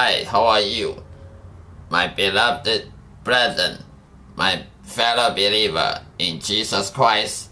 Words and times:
Hi, 0.00 0.22
how 0.22 0.44
are 0.44 0.60
you? 0.60 1.02
My 1.90 2.06
beloved 2.06 2.92
brethren, 3.24 3.82
my 4.36 4.62
fellow 4.84 5.30
believer 5.34 6.02
in 6.20 6.38
Jesus 6.38 6.88
Christ, 6.88 7.50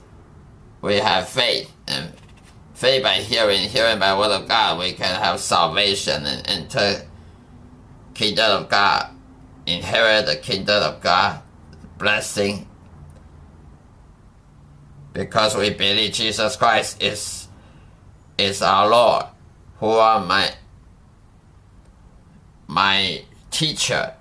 we 0.81 0.95
have 0.95 1.29
faith, 1.29 1.73
and 1.89 2.13
faith 2.73 3.03
by 3.03 3.15
hearing, 3.15 3.69
hearing 3.69 3.99
by 3.99 4.17
word 4.17 4.31
of 4.31 4.47
God, 4.47 4.79
we 4.79 4.93
can 4.93 5.21
have 5.21 5.41
salvation 5.41 6.25
and 6.25 6.49
enter 6.49 7.09
kingdom 8.15 8.63
of 8.63 8.69
God, 8.69 9.11
inherit 9.67 10.27
the 10.27 10.37
kingdom 10.37 10.85
of 10.85 11.01
God, 11.01 11.43
blessing, 11.99 12.69
because 15.13 15.57
we 15.57 15.71
believe 15.71 16.13
Jesus 16.13 16.55
Christ 16.55 17.03
is 17.03 17.49
is 18.39 18.63
our 18.63 18.89
Lord, 18.89 19.25
who 19.81 19.89
are 19.89 20.25
my 20.25 20.53
my 22.67 23.23
teacher, 23.51 24.15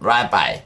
rabbi. 0.00 0.60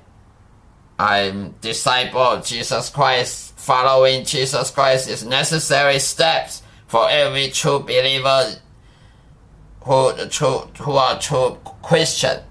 I'm 0.98 1.52
disciple 1.60 2.20
of 2.20 2.44
Jesus 2.44 2.88
Christ. 2.88 3.58
Following 3.58 4.24
Jesus 4.24 4.70
Christ 4.70 5.08
is 5.08 5.24
necessary 5.24 5.98
steps 5.98 6.62
for 6.86 7.08
every 7.10 7.50
true 7.50 7.80
believer 7.80 8.56
who 9.82 10.26
true 10.28 10.70
who 10.80 10.92
are 10.92 11.18
true 11.18 11.58
Christian, 11.82 12.42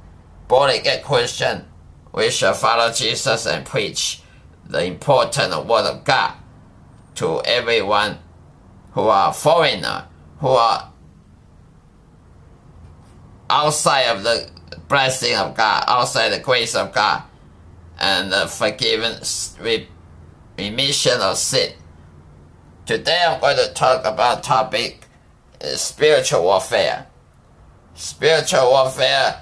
born 0.48 0.72
again 0.72 1.04
Christian. 1.04 1.66
We 2.14 2.30
shall 2.30 2.54
follow 2.54 2.92
Jesus 2.92 3.46
and 3.48 3.66
preach 3.66 4.22
the 4.66 4.86
important 4.86 5.66
word 5.66 5.86
of 5.86 6.04
God 6.04 6.34
to 7.16 7.42
everyone 7.42 8.20
who 8.92 9.02
are 9.02 9.34
foreigner, 9.34 10.08
who 10.40 10.48
are 10.48 10.93
outside 13.54 14.06
of 14.06 14.24
the 14.24 14.50
blessing 14.88 15.36
of 15.36 15.56
God, 15.56 15.84
outside 15.88 16.30
the 16.30 16.40
grace 16.40 16.74
of 16.74 16.92
God, 16.92 17.22
and 18.00 18.34
the 18.34 18.48
forgiveness, 18.48 19.56
remission 20.58 21.22
of 21.22 21.38
sin. 21.38 21.72
Today 22.88 23.24
I'm 23.28 23.40
going 23.40 23.58
to 23.58 23.72
talk 23.74 24.04
about 24.06 24.44
topic 24.44 25.06
is 25.62 25.80
spiritual 25.80 26.44
warfare. 26.44 27.06
Spiritual 27.94 28.72
warfare, 28.72 29.40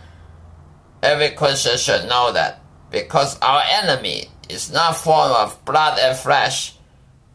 every 1.01 1.29
Christian 1.29 1.77
should 1.77 2.09
know 2.09 2.33
that 2.33 2.61
because 2.91 3.39
our 3.39 3.63
enemy 3.81 4.25
is 4.49 4.73
not 4.73 4.97
form 4.97 5.31
of 5.31 5.63
blood 5.63 5.97
and 5.97 6.17
flesh, 6.17 6.75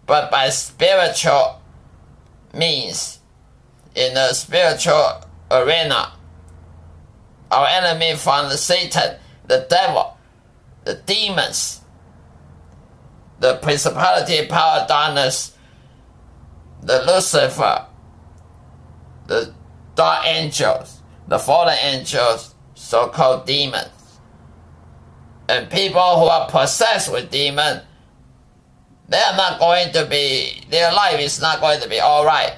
but 0.05 0.31
by 0.31 0.51
spiritual 0.51 1.63
means 2.53 3.19
in 3.95 4.13
the 4.13 4.35
spiritual 4.35 5.25
arena. 5.51 6.13
Our 7.51 7.67
enemy 7.67 8.17
from 8.17 8.49
the 8.49 8.57
Satan, 8.57 9.17
the 9.47 9.67
devil, 9.71 10.17
the 10.85 10.95
demons, 10.95 11.81
the 13.41 13.57
principality, 13.57 14.47
power, 14.47 14.85
darkness, 14.89 15.57
the 16.83 17.03
Lucifer, 17.07 17.87
the 19.27 19.55
dark 19.95 20.27
angels, 20.27 21.03
the 21.29 21.39
fallen 21.39 21.77
angels, 21.83 22.55
so-called 22.75 23.47
demons, 23.47 24.21
and 25.49 25.71
people 25.71 26.21
who 26.21 26.27
are 26.27 26.49
possessed 26.49 27.13
with 27.13 27.31
demons, 27.31 27.83
they 29.09 29.19
are 29.19 29.37
not 29.37 29.61
going 29.61 29.93
to 29.93 30.05
be, 30.07 30.63
their 30.71 30.93
life 30.93 31.21
is 31.21 31.41
not 31.41 31.61
going 31.61 31.81
to 31.81 31.89
be 31.89 32.01
alright 32.01 32.55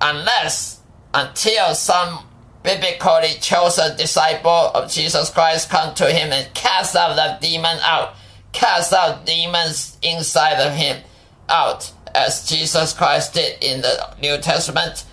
unless, 0.00 0.80
until 1.14 1.74
some 1.74 2.26
biblically 2.66 3.38
chosen 3.40 3.96
disciple 3.96 4.50
of 4.74 4.90
Jesus 4.90 5.30
Christ 5.30 5.70
come 5.70 5.94
to 5.94 6.12
him 6.12 6.32
and 6.32 6.52
cast 6.52 6.96
out 6.96 7.14
that 7.14 7.40
demon 7.40 7.78
out, 7.80 8.14
cast 8.52 8.92
out 8.92 9.24
demons 9.24 9.96
inside 10.02 10.58
of 10.60 10.74
him 10.74 11.00
out, 11.48 11.92
as 12.12 12.48
Jesus 12.48 12.92
Christ 12.92 13.34
did 13.34 13.62
in 13.62 13.82
the 13.82 14.14
New 14.20 14.38
Testament. 14.38 15.04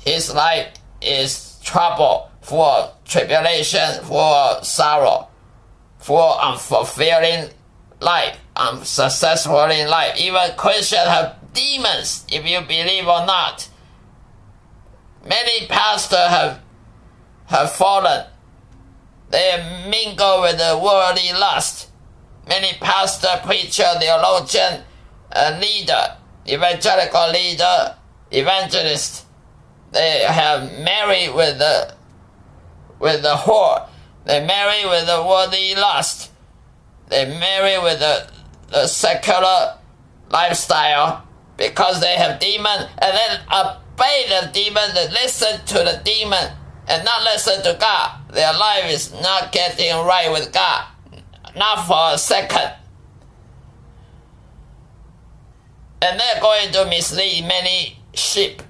His 0.00 0.32
life 0.34 0.72
is 1.02 1.60
trouble, 1.62 2.30
of 2.50 3.04
tribulation, 3.04 4.00
of 4.10 4.66
sorrow, 4.66 5.28
of 6.00 6.06
unfulfilling 6.08 7.52
life, 8.00 8.38
unsuccessful 8.56 9.64
in 9.64 9.90
life. 9.90 10.18
Even 10.18 10.56
Christians 10.56 11.06
have 11.06 11.36
demons, 11.52 12.24
if 12.32 12.48
you 12.48 12.62
believe 12.62 13.06
or 13.06 13.26
not. 13.26 13.68
Many 15.24 15.66
pastors 15.68 16.28
have 16.28 16.61
have 17.52 17.72
fallen. 17.72 18.26
They 19.30 19.86
mingle 19.88 20.42
with 20.42 20.58
the 20.58 20.80
worldly 20.82 21.32
lust. 21.32 21.90
Many 22.48 22.72
pastor, 22.80 23.40
preacher, 23.44 23.86
theologian, 24.00 24.82
uh, 25.30 25.58
leader, 25.60 26.16
evangelical 26.48 27.30
leader, 27.30 27.96
evangelist, 28.30 29.26
they 29.92 30.24
have 30.26 30.78
married 30.80 31.34
with 31.34 31.58
the 31.58 31.94
with 32.98 33.22
the 33.22 33.34
whore. 33.34 33.88
They 34.24 34.44
marry 34.44 34.88
with 34.88 35.06
the 35.06 35.22
worldly 35.22 35.74
lust. 35.74 36.30
They 37.08 37.26
marry 37.26 37.78
with 37.82 37.98
the, 37.98 38.30
the 38.68 38.86
secular 38.86 39.76
lifestyle 40.30 41.26
because 41.56 42.00
they 42.00 42.14
have 42.14 42.40
demon 42.40 42.88
and 42.98 43.16
then 43.16 43.40
obey 43.52 44.24
the 44.28 44.50
demon 44.52 44.90
and 44.96 45.12
listen 45.12 45.60
to 45.66 45.74
the 45.74 46.00
demon 46.04 46.48
and 46.88 47.04
not 47.04 47.22
listen 47.22 47.62
to 47.62 47.76
God. 47.78 48.20
Their 48.32 48.52
life 48.52 48.90
is 48.90 49.12
not 49.20 49.52
getting 49.52 49.94
right 50.04 50.30
with 50.30 50.52
God. 50.52 50.86
Not 51.54 51.86
for 51.86 52.14
a 52.14 52.18
second. 52.18 52.72
And 56.00 56.18
they're 56.18 56.40
going 56.40 56.72
to 56.72 56.86
mislead 56.86 57.46
many 57.46 57.98
sheep, 58.14 58.62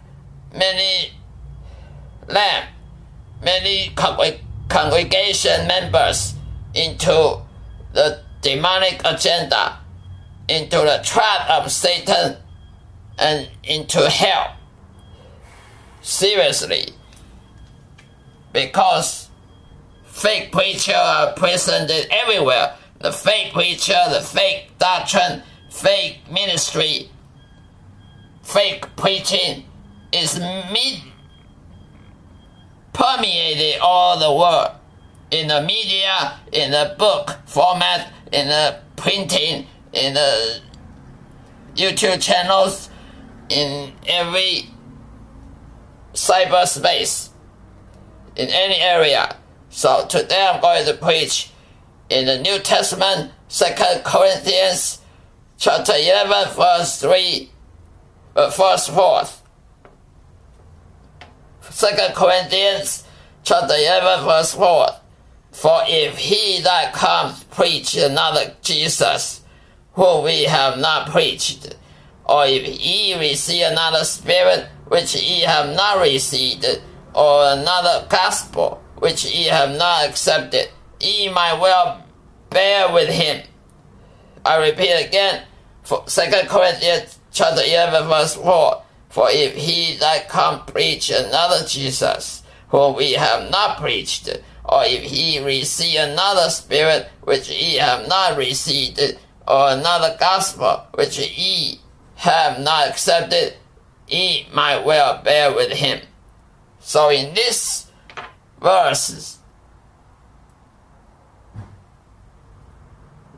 many 0.55 1.13
lamb, 2.29 2.69
many 3.43 3.93
congregation 4.69 5.67
members 5.67 6.35
into 6.75 7.41
the 7.93 8.23
demonic 8.43 9.01
agenda, 9.05 9.79
into 10.49 10.77
the 10.77 11.01
trap 11.05 11.49
of 11.49 11.71
Satan, 11.71 12.37
and 13.19 13.49
into 13.65 14.09
hell. 14.11 14.57
Seriously. 16.03 16.89
Because 18.53 19.29
fake 20.05 20.53
preacher 20.53 20.95
are 20.95 21.33
presented 21.35 22.07
everywhere. 22.11 22.75
The 23.01 23.13
fake 23.13 23.53
preacher, 23.53 23.99
the 24.11 24.21
fake 24.21 24.79
doctrine, 24.79 25.43
fake 25.71 26.21
ministry, 26.31 27.11
fake 28.43 28.87
preaching 28.97 29.65
is 30.13 30.39
me- 30.39 31.13
permeated 32.93 33.81
all 33.81 34.19
the 34.19 34.33
world 34.33 34.71
in 35.33 35.49
the 35.49 35.63
media, 35.63 36.39
in 36.53 36.71
the 36.71 36.95
book 36.99 37.39
format, 37.47 38.13
in 38.33 38.49
the 38.49 38.79
printing, 38.97 39.67
in 39.93 40.15
the 40.15 40.61
YouTube 41.75 42.21
channels, 42.21 42.91
in 43.49 43.93
every 44.07 44.69
cyberspace, 46.13 47.31
in 48.37 48.49
any 48.49 48.77
area. 48.77 49.37
So 49.71 50.07
today 50.07 50.49
I'm 50.53 50.61
going 50.61 50.87
to 50.87 50.95
preach 50.95 51.51
in 52.09 52.27
the 52.27 52.39
New 52.39 52.59
Testament, 52.59 53.33
Second 53.49 54.05
Corinthians, 54.05 55.01
chapter 55.59 55.95
eleven, 55.97 56.55
verse 56.55 57.01
three, 57.01 57.51
uh, 58.37 58.51
verse 58.51 58.89
four. 58.89 59.23
Second 61.71 62.15
Corinthians, 62.15 63.05
chapter 63.45 63.75
eleven, 63.75 64.25
verse 64.27 64.55
four. 64.55 64.89
For 65.53 65.83
if 65.87 66.17
he 66.17 66.61
that 66.63 66.93
comes 66.95 67.45
preach 67.45 67.97
another 67.97 68.55
Jesus, 68.63 69.43
whom 69.93 70.25
we 70.25 70.45
have 70.45 70.79
not 70.79 71.11
preached, 71.11 71.77
or 72.25 72.47
if 72.47 72.67
ye 72.81 73.19
receive 73.19 73.67
another 73.67 74.05
spirit 74.05 74.67
which 74.89 75.15
ye 75.15 75.41
have 75.41 75.75
not 75.77 76.01
received, 76.01 76.65
or 77.15 77.53
another 77.53 78.07
gospel 78.09 78.83
which 78.97 79.25
ye 79.25 79.45
have 79.45 79.77
not 79.77 80.09
accepted, 80.09 80.69
ye 81.01 81.29
might 81.29 81.61
well 81.61 82.05
bear 82.51 82.93
with 82.93 83.09
him. 83.09 83.43
I 84.45 84.57
repeat 84.69 84.93
again, 84.93 85.45
for 85.83 86.05
2 86.07 86.21
Corinthians 86.49 87.19
chapter 87.33 87.63
11 87.65 88.09
verse 88.09 88.35
4, 88.35 88.83
For 89.09 89.27
if 89.31 89.55
he 89.55 89.97
that 89.99 90.29
come 90.29 90.65
preach 90.67 91.11
another 91.11 91.67
Jesus, 91.67 92.43
whom 92.69 92.97
we 92.97 93.13
have 93.13 93.51
not 93.51 93.79
preached, 93.79 94.29
or 94.65 94.85
if 94.85 95.03
he 95.03 95.45
receive 95.45 95.99
another 95.99 96.49
spirit 96.51 97.09
which 97.23 97.49
ye 97.49 97.77
have 97.77 98.09
not 98.09 98.37
received, 98.37 99.01
or 99.49 99.71
another 99.71 100.17
gospel 100.19 100.87
which 100.95 101.19
ye 101.19 101.81
have 102.17 102.61
not 102.61 102.89
accepted, 102.89 103.55
ye 104.09 104.47
might 104.53 104.85
well 104.85 105.21
bear 105.23 105.53
with 105.53 105.73
him. 105.73 106.01
So 106.83 107.11
in 107.11 107.33
this 107.35 107.91
verse, 108.61 109.39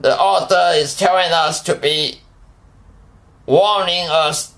the 0.00 0.18
author 0.18 0.72
is 0.74 0.96
telling 0.96 1.30
us 1.30 1.62
to 1.62 1.74
be 1.74 2.20
warning 3.46 4.08
us 4.08 4.54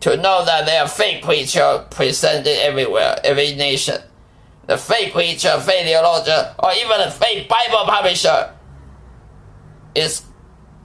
to 0.00 0.16
know 0.16 0.44
that 0.44 0.66
there 0.66 0.82
are 0.82 0.88
fake 0.88 1.24
preachers 1.24 1.80
presented 1.90 2.62
everywhere, 2.62 3.16
every 3.24 3.54
nation. 3.54 4.00
The 4.66 4.76
fake 4.76 5.12
preacher, 5.12 5.58
fake 5.60 5.86
theologian, 5.86 6.54
or 6.58 6.72
even 6.72 7.00
a 7.00 7.10
fake 7.10 7.48
Bible 7.48 7.84
publisher 7.86 8.54
is 9.94 10.22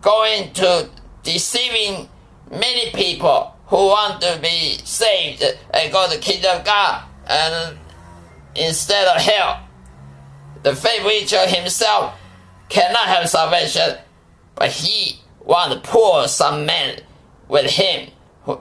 going 0.02 0.54
to 0.54 0.90
deceiving 1.24 2.10
many 2.50 2.92
people 2.92 3.56
who 3.68 3.88
want 3.88 4.22
to 4.22 4.40
be 4.42 4.80
saved 4.84 5.44
and 5.74 5.92
go 5.92 6.10
to 6.10 6.16
the 6.16 6.22
kingdom 6.22 6.58
of 6.58 6.66
God 6.66 7.07
and 7.28 7.78
instead 8.56 9.08
of 9.08 9.22
hell. 9.22 9.64
The 10.64 10.74
preacher 10.74 11.46
himself 11.48 12.16
cannot 12.70 13.08
have 13.08 13.30
salvation, 13.30 13.98
but 14.56 14.70
he 14.70 15.22
want 15.40 15.72
to 15.72 15.90
pull 15.90 16.28
some 16.28 16.66
man 16.66 17.00
with 17.48 17.72
him. 17.72 18.10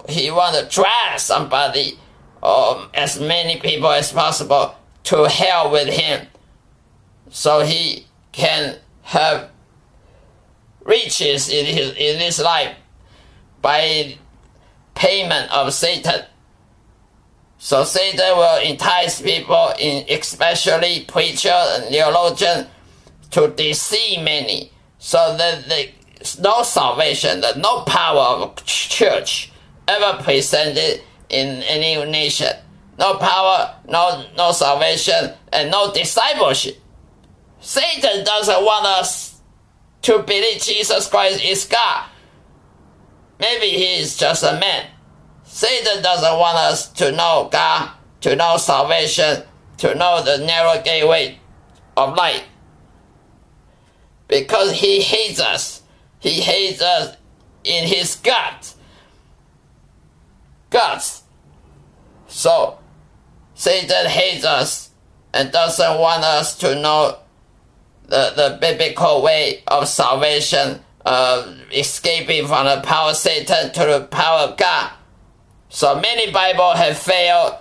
He 0.08 0.30
want 0.30 0.56
to 0.56 0.74
drag 0.74 1.18
somebody, 1.18 1.98
or 2.42 2.76
um, 2.76 2.90
as 2.94 3.20
many 3.20 3.60
people 3.60 3.90
as 3.90 4.12
possible, 4.12 4.74
to 5.04 5.28
hell 5.28 5.70
with 5.70 5.88
him, 5.88 6.26
so 7.30 7.60
he 7.60 8.06
can 8.32 8.76
have 9.02 9.50
riches 10.84 11.48
in 11.48 11.66
his 11.66 11.92
in 11.96 12.18
his 12.18 12.40
life 12.40 12.76
by 13.62 14.16
payment 14.94 15.50
of 15.52 15.72
Satan. 15.72 16.24
So 17.58 17.84
Satan 17.84 18.36
will 18.36 18.60
entice 18.60 19.22
people, 19.22 19.72
in 19.78 20.04
especially 20.08 21.04
preachers 21.08 21.52
and 21.52 21.86
theologians, 21.86 22.66
to 23.30 23.48
deceive 23.48 24.22
many, 24.22 24.70
so 24.98 25.36
that 25.36 25.66
there's 25.68 26.38
no 26.38 26.62
salvation, 26.62 27.40
there's 27.40 27.56
no 27.56 27.82
power 27.82 28.42
of 28.44 28.64
church 28.64 29.52
ever 29.88 30.22
presented 30.22 31.02
in 31.28 31.62
any 31.62 32.02
nation. 32.10 32.52
No 32.98 33.16
power, 33.18 33.74
no 33.88 34.24
no 34.36 34.52
salvation, 34.52 35.32
and 35.52 35.70
no 35.70 35.92
discipleship. 35.92 36.78
Satan 37.60 38.24
doesn't 38.24 38.64
want 38.64 38.86
us 38.86 39.40
to 40.02 40.22
believe 40.22 40.62
Jesus 40.62 41.08
Christ 41.08 41.44
is 41.44 41.64
God. 41.64 42.08
Maybe 43.38 43.66
he 43.66 43.98
is 43.98 44.16
just 44.16 44.42
a 44.42 44.58
man. 44.58 44.86
Satan 45.46 46.02
doesn't 46.02 46.38
want 46.38 46.58
us 46.58 46.90
to 46.93 47.12
know 47.12 47.48
God, 47.50 47.90
to 48.20 48.37
know 48.37 48.56
salvation, 48.58 49.43
to 49.78 49.94
know 49.94 50.22
the 50.22 50.44
narrow 50.44 50.82
gateway 50.82 51.38
of 51.96 52.14
light 52.14 52.44
because 54.28 54.72
he 54.72 55.00
hates 55.00 55.40
us. 55.40 55.82
He 56.20 56.40
hates 56.40 56.82
us 56.82 57.16
in 57.64 57.87
his 57.87 58.16
guts. 58.16 58.76
Guts. 60.70 61.22
So, 62.28 62.78
Satan 63.54 64.06
hates 64.06 64.44
us 64.44 64.90
and 65.32 65.52
doesn't 65.52 65.99
want 65.99 66.25
us 66.25 66.56
to 66.58 66.75
know 66.75 67.19
the, 68.08 68.32
the 68.37 68.58
biblical 68.60 69.22
way 69.22 69.62
of 69.66 69.88
salvation, 69.88 70.81
uh, 71.04 71.54
escaping 71.72 72.46
from 72.46 72.66
the 72.66 72.81
power 72.82 73.10
of 73.10 73.16
Satan 73.16 73.72
to 73.72 73.81
the 73.81 74.08
power 74.10 74.40
of 74.40 74.56
God. 74.56 74.92
So 75.76 76.00
many 76.00 76.32
Bible 76.32 76.73
have 76.75 76.96
failed 76.96 77.56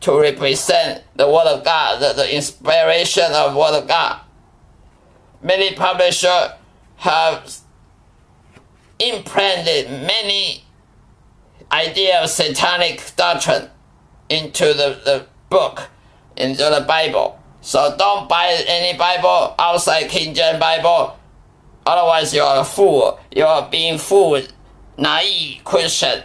to 0.00 0.18
represent 0.18 1.04
the 1.16 1.26
Word 1.26 1.46
of 1.46 1.64
God, 1.64 2.00
the, 2.00 2.14
the 2.14 2.34
inspiration 2.34 3.30
of 3.32 3.54
Word 3.54 3.74
of 3.74 3.86
God 3.86 4.20
many 5.42 5.74
publishers 5.74 6.50
have 6.96 7.58
implanted 8.98 9.90
many 9.90 10.64
idea 11.70 12.22
of 12.22 12.30
satanic 12.30 13.12
doctrine 13.16 13.70
into 14.28 14.66
the, 14.66 15.00
the 15.04 15.26
book, 15.48 15.88
into 16.36 16.62
the 16.62 16.84
Bible. 16.86 17.40
So 17.60 17.94
don't 17.98 18.28
buy 18.28 18.62
any 18.66 18.98
Bible 18.98 19.54
outside 19.58 20.08
King 20.08 20.34
James 20.34 20.58
Bible. 20.58 21.18
Otherwise, 21.86 22.34
you 22.34 22.42
are 22.42 22.60
a 22.60 22.64
fool. 22.64 23.18
You 23.34 23.44
are 23.44 23.68
being 23.70 23.98
fooled, 23.98 24.52
naive 24.96 25.62
Christian. 25.64 26.22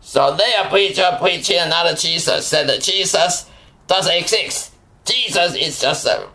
So 0.00 0.34
they 0.34 0.54
are 0.54 0.68
preacher 0.68 1.16
preaching 1.20 1.58
another 1.58 1.94
Jesus. 1.94 2.46
Said 2.46 2.68
that 2.68 2.82
Jesus 2.82 3.48
doesn't 3.86 4.14
exist. 4.14 4.72
Jesus 5.04 5.54
is 5.54 5.80
just 5.80 6.06
a 6.06 6.28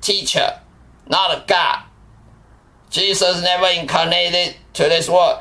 teacher, 0.00 0.60
not 1.08 1.30
a 1.30 1.44
God. 1.46 1.84
Jesus 2.90 3.42
never 3.42 3.66
incarnated 3.66 4.56
to 4.74 4.82
this 4.84 5.08
world. 5.08 5.40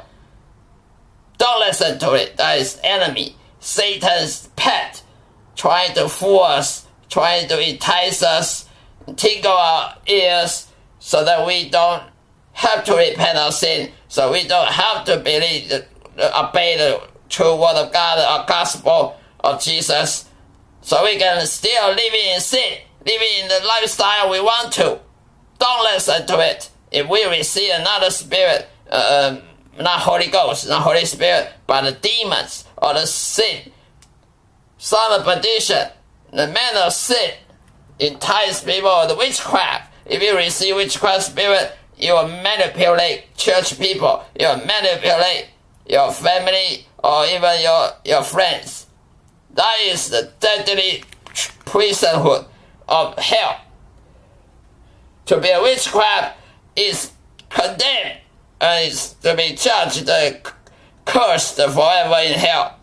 Don't 1.37 1.59
listen 1.59 1.99
to 1.99 2.13
it. 2.13 2.37
That 2.37 2.59
is 2.59 2.79
enemy. 2.83 3.35
Satan's 3.59 4.47
pet, 4.55 5.03
trying 5.55 5.93
to 5.95 6.07
fool 6.07 6.41
us, 6.41 6.87
trying 7.09 7.47
to 7.47 7.59
entice 7.59 8.23
us, 8.23 8.69
tingle 9.15 9.51
our 9.51 9.97
ears, 10.07 10.67
so 10.99 11.25
that 11.25 11.45
we 11.45 11.69
don't 11.69 12.03
have 12.53 12.83
to 12.85 12.95
repent 12.95 13.37
our 13.37 13.51
sin, 13.51 13.91
so 14.07 14.31
we 14.31 14.47
don't 14.47 14.69
have 14.69 15.03
to 15.05 15.17
believe, 15.17 15.71
obey 16.19 16.77
the 16.77 17.01
true 17.31 17.55
word 17.55 17.75
of 17.75 17.91
God, 17.91 18.19
or 18.19 18.45
gospel 18.45 19.17
of 19.39 19.61
Jesus, 19.61 20.29
so 20.81 21.03
we 21.03 21.17
can 21.17 21.45
still 21.47 21.89
live 21.89 22.13
in 22.13 22.39
sin 22.39 22.81
living 23.05 23.27
in 23.41 23.47
the 23.47 23.61
lifestyle 23.65 24.29
we 24.29 24.39
want 24.39 24.73
to. 24.73 24.99
Don't 25.59 25.83
listen 25.83 26.25
to 26.27 26.39
it. 26.39 26.69
If 26.91 27.07
we 27.09 27.25
receive 27.25 27.71
another 27.73 28.09
spirit, 28.09 28.67
uh, 28.89 29.37
um, 29.37 29.83
not 29.83 30.01
Holy 30.01 30.27
Ghost, 30.27 30.67
not 30.67 30.81
Holy 30.81 31.05
Spirit, 31.05 31.51
but 31.67 31.81
the 31.81 31.91
demons 31.93 32.65
or 32.77 32.93
the 32.93 33.05
sin, 33.05 33.71
son 34.77 35.19
of 35.19 35.25
perdition, 35.25 35.87
the 36.31 36.47
man 36.47 36.77
of 36.77 36.93
sin, 36.93 37.31
entice 37.99 38.63
people 38.63 39.07
the 39.07 39.15
witchcraft. 39.15 39.93
If 40.05 40.21
you 40.21 40.35
receive 40.35 40.75
witchcraft 40.75 41.23
spirit, 41.23 41.73
you 41.97 42.13
will 42.13 42.27
manipulate 42.27 43.35
church 43.37 43.79
people. 43.79 44.23
You 44.39 44.47
will 44.47 44.65
manipulate 44.65 45.49
your 45.87 46.11
family 46.11 46.87
or 47.03 47.25
even 47.25 47.61
your, 47.61 47.89
your 48.05 48.23
friends. 48.23 48.87
That 49.53 49.77
is 49.83 50.09
the 50.09 50.31
deadly 50.39 51.03
prisonhood 51.65 52.45
of 52.87 53.17
hell. 53.17 53.61
To 55.25 55.39
be 55.39 55.49
a 55.49 55.61
witchcraft 55.61 56.37
is 56.75 57.11
condemned 57.49 58.19
and 58.59 58.87
is 58.87 59.13
to 59.21 59.35
be 59.35 59.55
judged 59.55 60.07
and 60.07 60.41
cursed 61.05 61.55
forever 61.55 62.19
in 62.23 62.33
hell. 62.33 62.77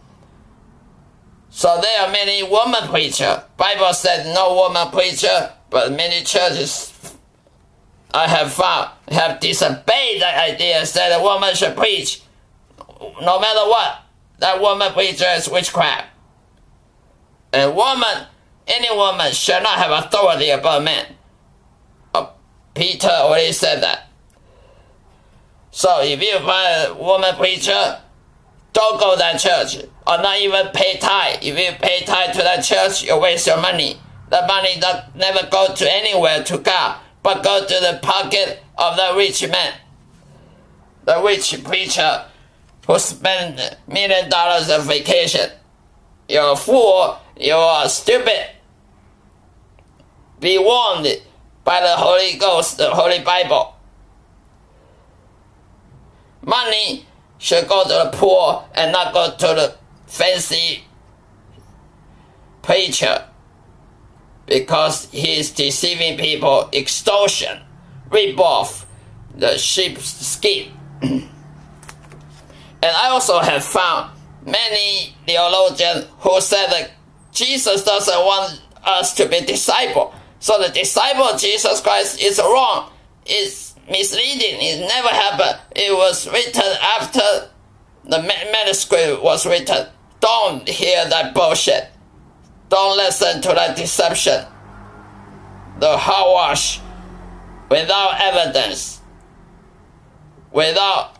So 1.50 1.78
there 1.80 2.02
are 2.02 2.12
many 2.12 2.42
woman 2.42 2.88
preacher. 2.88 3.42
Bible 3.56 3.92
said 3.92 4.32
no 4.34 4.54
woman 4.54 4.90
preacher, 4.90 5.52
but 5.70 5.92
many 5.92 6.22
churches 6.22 7.16
I 8.12 8.26
have 8.28 8.52
found 8.52 8.90
have 9.08 9.40
disobeyed 9.40 10.20
the 10.20 10.38
idea 10.38 10.84
that 10.84 11.18
a 11.18 11.22
woman 11.22 11.54
should 11.54 11.76
preach. 11.76 12.22
No 13.00 13.40
matter 13.40 13.68
what, 13.68 14.02
that 14.38 14.60
woman 14.60 14.92
preacher 14.92 15.26
is 15.36 15.48
witchcraft. 15.48 16.06
A 17.52 17.70
woman 17.70 18.26
any 18.68 18.94
woman 18.94 19.32
shall 19.32 19.62
not 19.62 19.78
have 19.78 20.04
authority 20.04 20.50
above 20.50 20.82
men. 20.84 21.06
Oh, 22.14 22.32
Peter 22.74 23.08
already 23.08 23.52
said 23.52 23.82
that. 23.82 24.10
So 25.70 26.02
if 26.02 26.20
you 26.20 26.38
find 26.40 26.88
a 26.88 26.94
woman 26.94 27.34
preacher, 27.36 28.00
don't 28.72 29.00
go 29.00 29.12
to 29.12 29.18
that 29.18 29.40
church 29.40 29.82
or 30.06 30.18
not 30.18 30.38
even 30.40 30.68
pay 30.74 30.98
tithe. 30.98 31.38
If 31.42 31.58
you 31.58 31.78
pay 31.80 32.04
tithe 32.04 32.34
to 32.34 32.42
that 32.42 32.62
church, 32.62 33.04
you 33.04 33.18
waste 33.18 33.46
your 33.46 33.60
money. 33.60 33.98
The 34.30 34.44
money 34.46 34.78
that 34.80 35.16
never 35.16 35.48
go 35.50 35.74
to 35.74 35.90
anywhere 35.90 36.44
to 36.44 36.58
God, 36.58 36.98
but 37.22 37.42
go 37.42 37.60
to 37.60 37.66
the 37.66 37.98
pocket 38.02 38.62
of 38.76 38.96
the 38.96 39.14
rich 39.16 39.48
man. 39.48 39.72
The 41.06 41.22
rich 41.24 41.64
preacher 41.64 42.26
who 42.88 42.98
spend 42.98 43.76
million 43.86 44.28
dollars 44.28 44.68
on 44.70 44.80
vacation. 44.80 45.48
You're 46.28 46.52
a 46.52 46.56
fool. 46.56 47.18
You 47.36 47.54
are 47.54 47.88
stupid 47.88 48.58
be 50.40 50.58
warned 50.58 51.06
by 51.64 51.80
the 51.80 51.96
Holy 51.96 52.38
Ghost, 52.38 52.78
the 52.78 52.90
Holy 52.90 53.20
Bible. 53.20 53.74
Money 56.42 57.06
should 57.38 57.68
go 57.68 57.82
to 57.82 57.88
the 57.88 58.10
poor 58.12 58.64
and 58.74 58.92
not 58.92 59.12
go 59.12 59.30
to 59.32 59.46
the 59.54 59.74
fancy 60.06 60.84
preacher 62.62 63.24
because 64.46 65.10
he 65.10 65.38
is 65.38 65.50
deceiving 65.50 66.16
people, 66.16 66.68
extortion, 66.72 67.60
rip 68.10 68.38
off 68.38 68.86
the 69.34 69.58
sheep's 69.58 70.08
skin. 70.26 70.72
and 72.82 72.96
I 72.96 73.08
also 73.08 73.38
have 73.40 73.64
found 73.64 74.10
many 74.44 75.14
theologians 75.26 76.06
who 76.20 76.40
said 76.40 76.68
that 76.68 76.90
Jesus 77.32 77.84
doesn't 77.84 78.18
want 78.18 78.62
us 78.84 79.14
to 79.14 79.28
be 79.28 79.40
disciple. 79.40 80.14
So 80.40 80.60
the 80.62 80.68
disciple 80.68 81.36
Jesus 81.36 81.80
Christ 81.80 82.22
is 82.22 82.38
wrong 82.38 82.90
it's 83.28 83.74
misleading. 83.88 84.58
It 84.60 84.80
never 84.88 85.08
happened. 85.08 85.60
It 85.76 85.94
was 85.94 86.26
written 86.28 86.72
after 86.82 87.50
the 88.04 88.22
manuscript 88.22 89.22
was 89.22 89.46
written. 89.46 89.86
Don't 90.20 90.66
hear 90.68 91.08
that 91.08 91.34
bullshit. 91.34 91.88
Don't 92.70 92.96
listen 92.96 93.40
to 93.42 93.48
that 93.48 93.76
deception. 93.76 94.44
The 95.78 95.96
hogwash 95.96 96.80
without 97.70 98.20
evidence, 98.20 99.00
without 100.50 101.17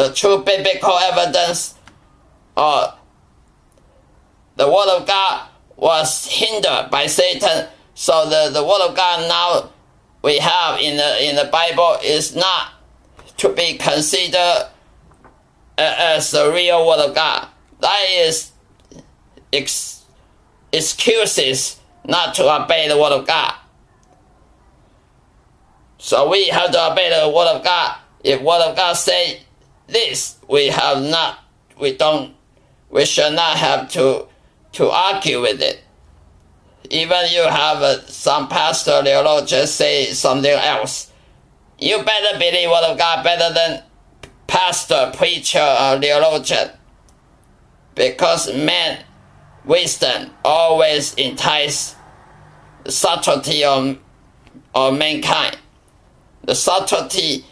the 0.00 0.14
true 0.14 0.42
biblical 0.42 0.98
evidence, 0.98 1.74
or 2.56 2.94
the 4.56 4.66
Word 4.66 4.88
of 4.88 5.06
God 5.06 5.48
was 5.76 6.26
hindered 6.26 6.90
by 6.90 7.06
Satan. 7.06 7.68
So 7.94 8.28
the, 8.30 8.50
the 8.50 8.64
Word 8.64 8.80
of 8.88 8.96
God 8.96 9.28
now 9.28 9.70
we 10.22 10.38
have 10.38 10.80
in 10.80 10.96
the 10.96 11.28
in 11.28 11.36
the 11.36 11.50
Bible 11.52 11.98
is 12.02 12.34
not 12.34 12.72
to 13.36 13.50
be 13.50 13.76
considered 13.76 14.68
as 15.76 16.30
the 16.30 16.50
real 16.50 16.86
Word 16.86 17.00
of 17.00 17.14
God. 17.14 17.48
That 17.80 18.06
is 18.10 18.52
ex- 19.52 20.04
excuses 20.72 21.78
not 22.06 22.34
to 22.36 22.50
obey 22.50 22.88
the 22.88 22.98
Word 22.98 23.12
of 23.12 23.26
God. 23.26 23.54
So 25.98 26.30
we 26.30 26.48
have 26.48 26.70
to 26.70 26.90
obey 26.90 27.10
the 27.10 27.28
Word 27.28 27.48
of 27.48 27.62
God. 27.62 27.98
If 28.24 28.40
Word 28.40 28.62
of 28.62 28.76
God 28.76 28.94
say 28.94 29.42
this, 29.90 30.36
we 30.48 30.68
have 30.68 31.02
not, 31.02 31.38
we 31.78 31.96
don't, 31.96 32.34
we 32.90 33.04
should 33.04 33.32
not 33.34 33.56
have 33.56 33.90
to 33.92 34.26
to 34.72 34.88
argue 34.88 35.40
with 35.40 35.60
it. 35.60 35.82
Even 36.90 37.26
you 37.30 37.42
have 37.42 37.82
uh, 37.82 38.00
some 38.06 38.48
pastor 38.48 39.02
theologian 39.02 39.66
say 39.66 40.06
something 40.06 40.50
else, 40.50 41.12
you 41.78 42.02
better 42.02 42.38
believe 42.38 42.68
Word 42.68 42.84
of 42.84 42.98
God 42.98 43.24
better 43.24 43.52
than 43.52 43.82
pastor, 44.46 45.12
preacher, 45.16 45.58
or 45.80 45.98
theologian. 46.00 46.70
Because 47.94 48.54
man, 48.54 49.04
wisdom 49.64 50.30
always 50.44 51.14
entice 51.14 51.94
the 52.84 52.92
subtlety 52.92 53.64
of, 53.64 53.98
of 54.74 54.96
mankind. 54.98 55.58
The 56.44 56.54
subtlety 56.54 57.44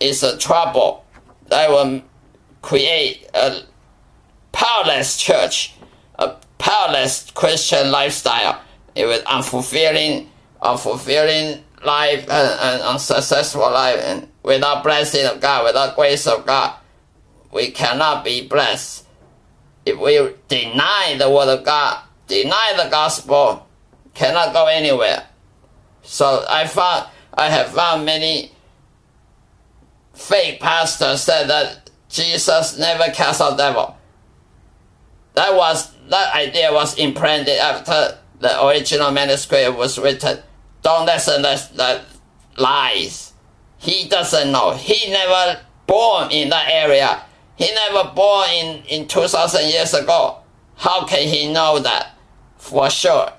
is 0.00 0.22
a 0.22 0.36
trouble 0.38 1.04
that 1.50 1.70
will 1.70 2.02
create 2.62 3.28
a 3.34 3.62
powerless 4.52 5.16
church, 5.16 5.74
a 6.18 6.36
powerless 6.58 7.30
Christian 7.32 7.90
lifestyle. 7.90 8.60
Eh, 8.96 9.02
it 9.02 9.06
was 9.06 9.20
unfulfilling, 9.20 10.26
unfulfilling 10.62 11.60
life 11.84 12.20
and, 12.28 12.60
and 12.60 12.82
unsuccessful 12.82 13.62
life 13.62 14.00
and 14.02 14.28
without 14.42 14.82
blessing 14.82 15.26
of 15.26 15.40
God, 15.40 15.64
without 15.64 15.96
grace 15.96 16.26
of 16.26 16.46
God, 16.46 16.74
we 17.52 17.70
cannot 17.70 18.24
be 18.24 18.46
blessed. 18.46 19.06
If 19.86 19.98
we 19.98 20.34
deny 20.48 21.16
the 21.18 21.30
word 21.30 21.48
of 21.48 21.64
God, 21.64 22.02
deny 22.26 22.74
the 22.76 22.88
gospel, 22.90 23.66
cannot 24.14 24.52
go 24.52 24.66
anywhere. 24.66 25.26
So 26.02 26.44
I 26.48 26.66
found 26.66 27.06
I 27.34 27.48
have 27.48 27.68
found 27.68 28.04
many 28.04 28.52
fake 30.20 30.60
pastor 30.60 31.16
said 31.16 31.48
that 31.48 31.90
Jesus 32.08 32.78
never 32.78 33.10
cast 33.12 33.40
out 33.40 33.56
devil. 33.56 33.96
That 35.34 35.54
was 35.54 35.92
that 36.08 36.34
idea 36.34 36.72
was 36.72 36.98
implanted 36.98 37.58
after 37.58 38.18
the 38.40 38.66
original 38.66 39.10
manuscript 39.10 39.76
was 39.76 39.98
written. 39.98 40.38
Don't 40.82 41.06
listen 41.06 41.42
to 41.42 41.70
the 41.74 42.02
lies. 42.56 43.32
He 43.78 44.08
doesn't 44.08 44.50
know. 44.52 44.72
He 44.72 45.10
never 45.10 45.60
born 45.86 46.30
in 46.30 46.50
that 46.50 46.68
area. 46.68 47.22
He 47.56 47.72
never 47.74 48.10
born 48.14 48.48
in, 48.50 48.82
in 48.86 49.08
2000 49.08 49.68
years 49.68 49.94
ago. 49.94 50.38
How 50.76 51.04
can 51.06 51.28
he 51.28 51.52
know 51.52 51.78
that 51.78 52.14
for 52.56 52.90
sure? 52.90 53.32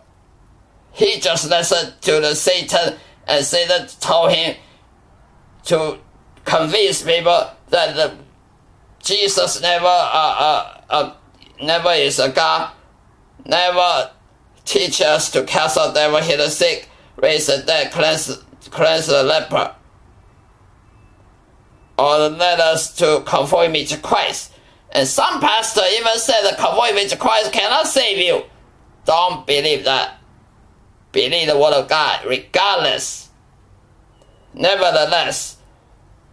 He 0.94 1.20
just 1.20 1.50
listened 1.50 1.94
to 2.02 2.20
the 2.20 2.36
Satan 2.36 2.96
and 3.28 3.46
Satan 3.46 3.88
told 4.00 4.32
him 4.32 4.56
to 5.66 5.98
convince 6.46 7.04
people 7.04 7.50
that 7.70 7.96
the 7.96 8.18
Jesus 9.04 9.62
never 9.62 9.86
uh, 9.86 10.36
uh, 10.40 10.82
uh, 10.90 11.14
never 11.62 11.92
is 11.92 12.20
a 12.20 12.30
God, 12.30 12.72
never 13.46 14.12
teach 14.66 15.02
us 15.02 15.32
to 15.32 15.44
cast 15.44 15.78
out 15.78 15.96
devil, 15.96 16.20
heal 16.22 16.38
the 16.38 16.50
sick, 16.50 16.88
raise 17.18 17.48
the 17.48 17.64
dead, 17.66 17.92
cleanse, 17.92 18.44
cleanse 18.70 19.08
the 19.08 19.24
leper, 19.24 19.76
or 21.98 22.30
let 22.30 22.60
us 22.60 22.96
to 22.98 23.24
conform 23.26 23.74
to 23.74 23.98
Christ. 23.98 24.54
And 24.92 25.08
some 25.08 25.40
pastor 25.40 25.82
even 25.94 26.18
said 26.18 26.42
that 26.44 26.58
conforming 26.58 27.08
to 27.10 27.18
Christ 27.18 27.54
cannot 27.54 27.88
save 27.88 28.18
you. 28.18 28.44
Don't 29.06 29.48
believe 29.48 29.86
that. 29.86 30.18
Believe 31.12 31.48
the 31.48 31.58
word 31.58 31.74
of 31.74 31.88
God, 31.88 32.26
regardless. 32.26 33.30
Nevertheless, 34.54 35.58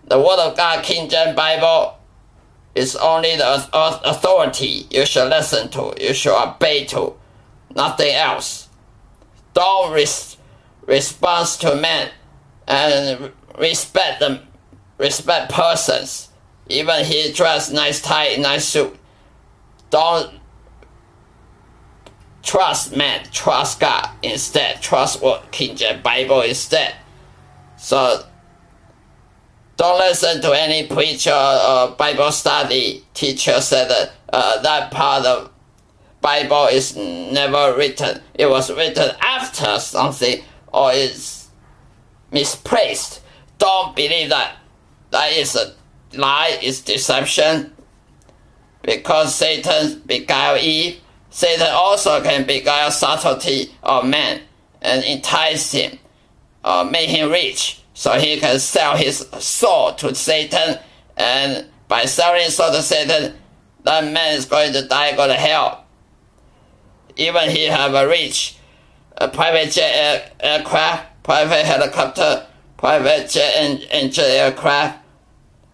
the 0.08 0.18
word 0.18 0.38
of 0.38 0.56
God, 0.56 0.84
King 0.84 1.08
James 1.08 1.36
Bible, 1.36 1.96
is 2.74 2.96
only 2.96 3.36
the 3.36 3.68
authority 3.72 4.86
you 4.90 5.04
should 5.04 5.28
listen 5.28 5.68
to, 5.70 5.94
you 6.00 6.14
should 6.14 6.36
obey 6.36 6.84
to, 6.86 7.14
nothing 7.74 8.14
else. 8.14 8.68
Don't 9.54 9.92
res- 9.92 10.36
respond 10.86 11.48
to 11.60 11.74
men 11.76 12.10
and 12.66 13.32
respect 13.58 14.20
them, 14.20 14.40
respect 14.98 15.50
persons. 15.50 16.28
Even 16.68 17.04
he 17.04 17.32
dressed 17.32 17.72
nice 17.72 18.00
tie, 18.00 18.36
nice 18.36 18.66
suit. 18.66 18.96
Don't 19.90 20.38
trust 22.42 22.96
man, 22.96 23.24
trust 23.32 23.80
God 23.80 24.08
instead. 24.22 24.80
Trust 24.80 25.22
what 25.22 25.50
King 25.50 25.76
James 25.76 26.02
Bible 26.02 26.42
instead. 26.42 26.94
So 27.78 28.27
don't 29.78 30.00
listen 30.00 30.42
to 30.42 30.50
any 30.52 30.88
preacher 30.88 31.30
or 31.32 31.92
Bible 31.92 32.32
study 32.32 33.04
teacher 33.14 33.60
said 33.60 33.88
that 33.88 34.12
uh, 34.30 34.60
that 34.60 34.90
part 34.90 35.24
of 35.24 35.50
Bible 36.20 36.66
is 36.66 36.96
never 36.96 37.76
written. 37.76 38.20
It 38.34 38.50
was 38.50 38.70
written 38.72 39.12
after 39.22 39.78
something 39.78 40.42
or 40.72 40.92
is 40.92 41.46
misplaced. 42.32 43.22
Don't 43.58 43.94
believe 43.94 44.30
that. 44.30 44.56
That 45.10 45.32
is 45.32 45.54
a 45.54 45.74
lie, 46.12 46.58
is 46.60 46.80
deception. 46.80 47.72
Because 48.82 49.34
Satan 49.34 50.02
beguiled 50.06 50.60
Eve, 50.60 51.00
Satan 51.30 51.68
also 51.70 52.20
can 52.22 52.46
beguile 52.46 52.90
subtlety 52.90 53.76
of 53.84 54.06
man 54.06 54.40
and 54.82 55.04
entice 55.04 55.70
him, 55.72 55.98
or 56.64 56.84
make 56.84 57.10
him 57.10 57.30
rich 57.30 57.77
so 57.98 58.12
he 58.12 58.38
can 58.38 58.60
sell 58.60 58.96
his 58.96 59.26
soul 59.40 59.92
to 59.94 60.14
Satan, 60.14 60.78
and 61.16 61.66
by 61.88 62.04
selling 62.04 62.48
soul 62.48 62.70
to 62.70 62.80
Satan, 62.80 63.34
that 63.82 64.04
man 64.04 64.36
is 64.36 64.44
going 64.44 64.72
to 64.72 64.86
die, 64.86 65.16
go 65.16 65.26
to 65.26 65.34
hell. 65.34 65.84
Even 67.16 67.50
he 67.50 67.64
have 67.64 67.94
a 67.94 68.06
rich 68.06 68.56
a 69.16 69.26
private 69.26 69.72
jet 69.72 69.90
air, 69.96 70.30
aircraft, 70.38 71.24
private 71.24 71.66
helicopter, 71.66 72.46
private 72.76 73.30
jet 73.30 73.52
en- 73.56 73.82
engine 73.90 74.26
aircraft 74.26 75.04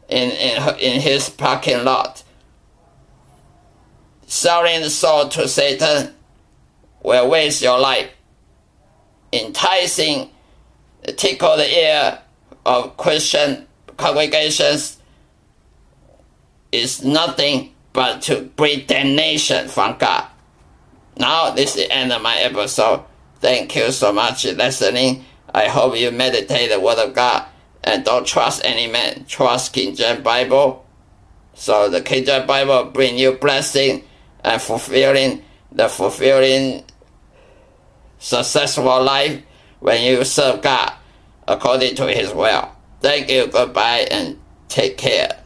in, 0.08 0.30
in, 0.30 0.76
in 0.78 1.02
his 1.02 1.28
parking 1.28 1.84
lot. 1.84 2.24
Selling 4.26 4.80
the 4.80 4.88
soul 4.88 5.28
to 5.28 5.46
Satan 5.46 6.14
will 7.02 7.28
waste 7.28 7.60
your 7.60 7.78
life. 7.78 8.08
Enticing 9.30 10.30
tickle 11.12 11.56
the 11.56 11.78
ear 11.78 12.18
of 12.64 12.96
Christian 12.96 13.66
congregations 13.96 14.98
is 16.72 17.04
nothing 17.04 17.72
but 17.92 18.22
to 18.22 18.50
damnation 18.86 19.68
from 19.68 19.96
God. 19.98 20.26
Now, 21.16 21.50
this 21.50 21.76
is 21.76 21.86
the 21.86 21.92
end 21.92 22.12
of 22.12 22.22
my 22.22 22.36
episode. 22.36 23.04
Thank 23.40 23.76
you 23.76 23.92
so 23.92 24.12
much 24.12 24.44
for 24.44 24.52
listening. 24.52 25.24
I 25.54 25.68
hope 25.68 25.96
you 25.96 26.10
meditate 26.10 26.70
the 26.70 26.80
Word 26.80 26.98
of 26.98 27.14
God 27.14 27.46
and 27.84 28.04
don't 28.04 28.26
trust 28.26 28.62
any 28.64 28.90
man. 28.90 29.24
Trust 29.26 29.72
King 29.72 29.94
James 29.94 30.22
Bible. 30.22 30.84
So 31.54 31.88
the 31.88 32.00
King 32.00 32.24
James 32.24 32.46
Bible 32.46 32.86
bring 32.86 33.16
you 33.16 33.32
blessing 33.32 34.02
and 34.42 34.60
fulfilling 34.60 35.42
the 35.70 35.88
fulfilling 35.88 36.84
successful 38.18 39.02
life 39.02 39.42
when 39.84 40.02
you 40.02 40.24
serve 40.24 40.62
God 40.62 40.94
according 41.46 41.94
to 41.96 42.06
His 42.10 42.32
will. 42.32 42.70
Thank 43.00 43.30
you, 43.30 43.46
goodbye, 43.48 44.08
and 44.10 44.38
take 44.70 44.96
care. 44.96 45.43